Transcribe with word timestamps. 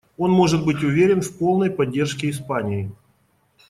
Он 0.17 0.31
может 0.31 0.65
быть 0.65 0.81
уверен 0.81 1.21
в 1.21 1.37
полной 1.37 1.69
поддержке 1.69 2.31
Испании. 2.31 2.91